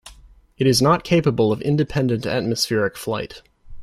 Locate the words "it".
0.57-0.65